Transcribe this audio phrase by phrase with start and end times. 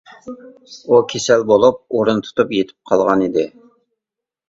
[0.95, 3.49] ئۇ كېسەل بولۇپ ئورۇن تۇتۇپ يېتىپ قالغانىدى.